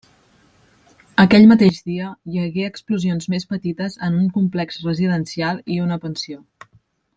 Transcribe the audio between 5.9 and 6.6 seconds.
pensió.